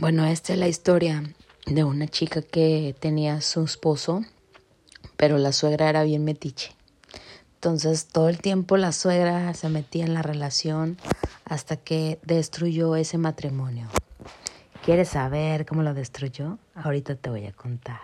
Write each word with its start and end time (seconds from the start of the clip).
Bueno, 0.00 0.24
esta 0.26 0.52
es 0.52 0.60
la 0.60 0.68
historia 0.68 1.24
de 1.66 1.82
una 1.82 2.06
chica 2.06 2.40
que 2.40 2.94
tenía 3.00 3.40
su 3.40 3.64
esposo, 3.64 4.22
pero 5.16 5.38
la 5.38 5.50
suegra 5.50 5.88
era 5.88 6.04
bien 6.04 6.22
metiche. 6.22 6.70
Entonces 7.54 8.06
todo 8.06 8.28
el 8.28 8.38
tiempo 8.38 8.76
la 8.76 8.92
suegra 8.92 9.52
se 9.54 9.68
metía 9.68 10.04
en 10.04 10.14
la 10.14 10.22
relación 10.22 10.98
hasta 11.44 11.76
que 11.76 12.20
destruyó 12.22 12.94
ese 12.94 13.18
matrimonio. 13.18 13.88
¿Quieres 14.84 15.08
saber 15.08 15.66
cómo 15.66 15.82
lo 15.82 15.94
destruyó? 15.94 16.58
Ahorita 16.76 17.16
te 17.16 17.30
voy 17.30 17.46
a 17.46 17.52
contar. 17.52 17.98